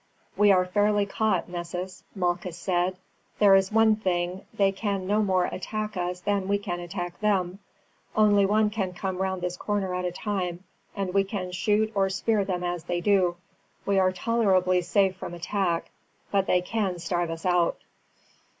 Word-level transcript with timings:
"We 0.35 0.51
are 0.51 0.65
fairly 0.65 1.05
caught, 1.05 1.47
Nessus," 1.47 2.03
Malchus 2.15 2.57
said. 2.57 2.97
"There 3.37 3.53
is 3.53 3.71
one 3.71 3.95
thing, 3.95 4.45
they 4.51 4.71
can 4.71 5.05
no 5.05 5.21
more 5.21 5.45
attack 5.45 5.95
us 5.95 6.21
than 6.21 6.47
we 6.47 6.57
can 6.57 6.79
attack 6.79 7.19
them. 7.19 7.59
Only 8.15 8.43
one 8.47 8.71
can 8.71 8.93
come 8.93 9.19
round 9.19 9.43
this 9.43 9.57
corner 9.57 9.93
at 9.93 10.03
a 10.05 10.11
time, 10.11 10.63
and 10.95 11.13
we 11.13 11.23
can 11.23 11.51
shoot 11.51 11.91
or 11.93 12.09
spear 12.09 12.43
them 12.43 12.63
as 12.63 12.85
they 12.85 12.99
do 12.99 13.35
so. 13.37 13.37
We 13.85 13.99
are 13.99 14.11
tolerably 14.11 14.81
safe 14.81 15.17
from 15.17 15.35
attack, 15.35 15.91
but 16.31 16.47
they 16.47 16.63
can 16.63 16.97
starve 16.97 17.29
us 17.29 17.45
out." 17.45 17.77